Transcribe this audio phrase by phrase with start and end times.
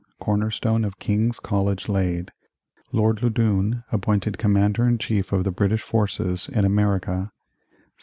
[0.19, 2.31] Corner stone of King's College laid
[2.91, 7.29] Lord Loudoun appointed Commander in Chief of the British forces in America 1759.